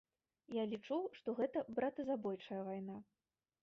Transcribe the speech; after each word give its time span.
Я 0.55 0.63
лічу, 0.71 0.97
што 1.19 1.37
гэта 1.43 1.65
братазабойчая 1.79 2.61
вайна. 2.73 3.03